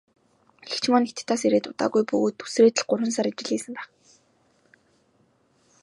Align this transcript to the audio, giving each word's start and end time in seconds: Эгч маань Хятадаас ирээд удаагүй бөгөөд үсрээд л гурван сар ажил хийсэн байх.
Эгч 0.71 0.83
маань 0.91 1.07
Хятадаас 1.09 1.41
ирээд 1.47 1.69
удаагүй 1.71 2.03
бөгөөд 2.11 2.37
үсрээд 2.45 2.75
л 2.81 2.87
гурван 2.89 3.11
сар 3.15 3.27
ажил 3.29 3.47
хийсэн 3.51 3.73
байх. 3.75 3.87